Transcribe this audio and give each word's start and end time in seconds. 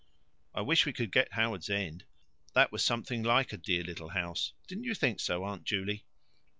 I 0.55 0.61
wish 0.61 0.87
we 0.87 0.93
could 0.93 1.11
get 1.11 1.33
Howards 1.33 1.69
End. 1.69 2.05
That 2.55 2.71
was 2.71 2.83
something 2.83 3.21
like 3.21 3.53
a 3.53 3.55
dear 3.57 3.83
little 3.83 4.09
house! 4.09 4.53
Didn't 4.67 4.85
you 4.85 4.95
think 4.95 5.19
so, 5.19 5.43
Aunt 5.43 5.63
Juley?" 5.63 6.07